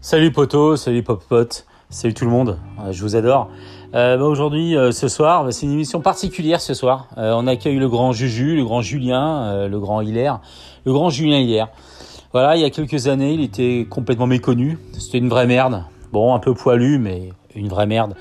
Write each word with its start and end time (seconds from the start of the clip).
Salut 0.00 0.30
poto, 0.30 0.76
salut 0.76 1.02
pop 1.02 1.24
pote, 1.28 1.66
salut 1.90 2.14
tout 2.14 2.24
le 2.24 2.30
monde, 2.30 2.56
euh, 2.80 2.92
je 2.92 3.02
vous 3.02 3.16
adore. 3.16 3.50
Euh, 3.94 4.16
bah, 4.16 4.24
Aujourd'hui, 4.26 4.76
euh, 4.76 4.92
ce 4.92 5.08
soir, 5.08 5.42
bah, 5.42 5.50
c'est 5.50 5.66
une 5.66 5.72
émission 5.72 6.00
particulière 6.00 6.60
ce 6.60 6.72
soir. 6.72 7.08
Euh, 7.18 7.32
on 7.34 7.48
accueille 7.48 7.78
le 7.78 7.88
grand 7.88 8.12
Juju, 8.12 8.54
le 8.54 8.62
grand 8.62 8.80
Julien, 8.80 9.66
le 9.66 9.80
grand 9.80 10.00
Hilaire, 10.00 10.40
le 10.84 10.92
grand 10.92 11.10
Julien 11.10 11.38
Hilaire. 11.38 11.68
Voilà, 12.32 12.54
il 12.54 12.62
y 12.62 12.64
a 12.64 12.70
quelques 12.70 13.08
années, 13.08 13.32
il 13.32 13.40
était 13.40 13.88
complètement 13.90 14.28
méconnu. 14.28 14.78
C'était 14.92 15.18
une 15.18 15.28
vraie 15.28 15.48
merde. 15.48 15.82
Bon, 16.12 16.32
un 16.32 16.38
peu 16.38 16.54
poilu, 16.54 16.98
mais 17.00 17.30
une 17.56 17.68
vraie 17.68 17.86
merde. 17.86 18.14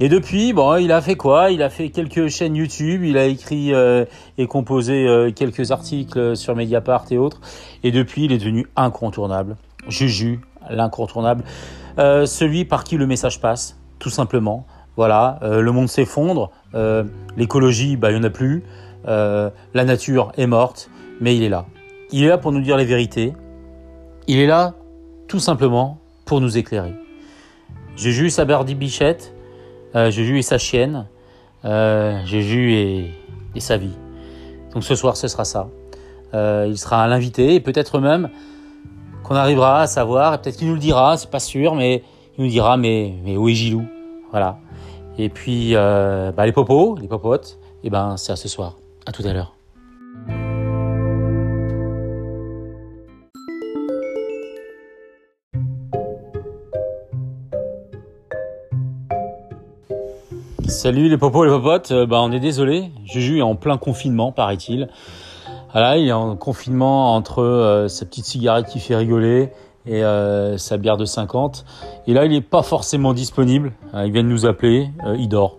Et 0.00 0.08
depuis, 0.08 0.54
bon, 0.54 0.76
il 0.76 0.92
a 0.92 1.02
fait 1.02 1.16
quoi? 1.16 1.50
Il 1.50 1.62
a 1.62 1.68
fait 1.68 1.90
quelques 1.90 2.28
chaînes 2.28 2.56
YouTube, 2.56 3.04
il 3.04 3.18
a 3.18 3.26
écrit 3.26 3.74
euh, 3.74 4.06
et 4.38 4.46
composé 4.46 5.30
quelques 5.36 5.72
articles 5.72 6.36
sur 6.38 6.56
Mediapart 6.56 7.04
et 7.10 7.18
autres. 7.18 7.42
Et 7.84 7.90
depuis, 7.90 8.24
il 8.24 8.32
est 8.32 8.38
devenu 8.38 8.66
incontournable. 8.76 9.56
Juju, 9.88 10.40
l'incontournable. 10.70 11.44
Euh, 11.98 12.26
celui 12.26 12.64
par 12.64 12.84
qui 12.84 12.96
le 12.96 13.06
message 13.06 13.40
passe, 13.40 13.78
tout 13.98 14.10
simplement. 14.10 14.66
Voilà, 14.96 15.38
euh, 15.42 15.60
le 15.60 15.72
monde 15.72 15.88
s'effondre, 15.88 16.50
euh, 16.74 17.04
l'écologie, 17.36 17.96
bah, 17.96 18.10
il 18.10 18.14
n'y 18.14 18.20
en 18.20 18.24
a 18.24 18.30
plus, 18.30 18.62
la 19.04 19.84
nature 19.84 20.32
est 20.36 20.46
morte, 20.46 20.90
mais 21.20 21.36
il 21.36 21.42
est 21.42 21.48
là. 21.48 21.66
Il 22.10 22.24
est 22.24 22.28
là 22.28 22.38
pour 22.38 22.52
nous 22.52 22.60
dire 22.60 22.76
les 22.76 22.84
vérités. 22.84 23.32
Il 24.26 24.38
est 24.38 24.46
là, 24.46 24.74
tout 25.28 25.40
simplement, 25.40 25.98
pour 26.24 26.40
nous 26.40 26.56
éclairer. 26.56 26.94
Juju, 27.96 28.30
sa 28.30 28.44
bardibichette, 28.44 29.34
euh, 29.96 30.10
Juju 30.10 30.38
et 30.38 30.42
sa 30.42 30.58
chienne, 30.58 31.06
Juju 31.64 32.72
et, 32.72 33.10
et 33.54 33.60
sa 33.60 33.76
vie. 33.76 33.96
Donc 34.72 34.84
ce 34.84 34.94
soir, 34.94 35.16
ce 35.16 35.28
sera 35.28 35.44
ça. 35.44 35.68
Il 36.34 36.78
sera 36.78 37.06
l'invité 37.08 37.54
et 37.54 37.60
peut-être 37.60 37.98
même 37.98 38.30
qu'on 39.32 39.38
arrivera 39.38 39.80
à 39.80 39.86
savoir, 39.86 40.38
peut-être 40.42 40.58
qu'il 40.58 40.68
nous 40.68 40.74
le 40.74 40.78
dira, 40.78 41.16
c'est 41.16 41.30
pas 41.30 41.40
sûr, 41.40 41.74
mais 41.74 42.02
il 42.36 42.44
nous 42.44 42.50
dira, 42.50 42.76
mais, 42.76 43.14
mais 43.24 43.38
où 43.38 43.48
est 43.48 43.54
Gilou? 43.54 43.86
Voilà. 44.30 44.58
Et 45.16 45.30
puis, 45.30 45.70
euh, 45.74 46.32
bah, 46.32 46.44
les 46.44 46.52
popos, 46.52 46.98
les 47.00 47.08
popotes, 47.08 47.58
et 47.82 47.88
ben 47.88 48.18
c'est 48.18 48.32
à 48.32 48.36
ce 48.36 48.46
soir. 48.46 48.76
À 49.06 49.12
tout 49.12 49.22
à 49.24 49.32
l'heure. 49.32 49.54
Salut 60.68 61.08
les 61.08 61.16
popos, 61.16 61.44
les 61.44 61.50
popotes. 61.50 61.90
Euh, 61.90 62.04
bah, 62.04 62.20
on 62.20 62.32
est 62.32 62.40
désolé. 62.40 62.90
Juju 63.06 63.38
est 63.38 63.42
en 63.42 63.54
plein 63.54 63.78
confinement, 63.78 64.30
paraît-il. 64.30 64.88
Voilà, 65.72 65.96
il 65.96 66.08
est 66.08 66.12
en 66.12 66.36
confinement 66.36 67.14
entre 67.14 67.42
euh, 67.42 67.88
sa 67.88 68.04
petite 68.04 68.26
cigarette 68.26 68.66
qui 68.66 68.78
fait 68.78 68.94
rigoler 68.94 69.50
et 69.86 70.04
euh, 70.04 70.58
sa 70.58 70.76
bière 70.76 70.98
de 70.98 71.06
50. 71.06 71.64
Et 72.06 72.12
là, 72.12 72.26
il 72.26 72.30
n'est 72.30 72.42
pas 72.42 72.62
forcément 72.62 73.14
disponible. 73.14 73.72
Euh, 73.94 74.04
il 74.04 74.12
vient 74.12 74.22
de 74.22 74.28
nous 74.28 74.44
appeler. 74.44 74.90
il 75.16 75.28
dort. 75.28 75.58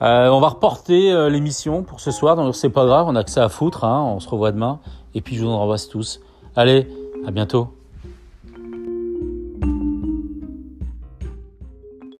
On 0.00 0.40
va 0.40 0.48
reporter 0.48 1.30
l'émission 1.30 1.84
pour 1.84 2.00
ce 2.00 2.10
soir. 2.10 2.34
Donc 2.34 2.56
c'est 2.56 2.70
pas 2.70 2.86
grave. 2.86 3.06
On 3.08 3.14
a 3.14 3.22
que 3.22 3.30
ça 3.30 3.44
à 3.44 3.48
foutre. 3.48 3.84
Hein, 3.84 4.02
on 4.04 4.18
se 4.18 4.28
revoit 4.28 4.50
demain. 4.50 4.80
Et 5.14 5.20
puis 5.20 5.36
je 5.36 5.44
vous 5.44 5.50
embrasse 5.50 5.88
tous. 5.88 6.20
Allez, 6.56 6.88
à 7.24 7.30
bientôt. 7.30 7.68